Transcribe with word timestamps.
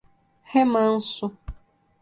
Remanso 0.51 1.27